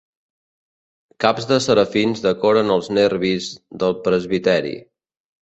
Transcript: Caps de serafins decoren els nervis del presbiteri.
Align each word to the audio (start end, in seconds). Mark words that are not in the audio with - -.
Caps 1.25 1.45
de 1.51 1.59
serafins 1.65 2.23
decoren 2.23 2.73
els 2.77 2.91
nervis 2.99 3.51
del 3.85 3.95
presbiteri. 4.09 4.75